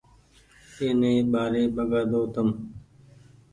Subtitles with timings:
[0.77, 2.49] ايني ٻآري ٻگآۮو تم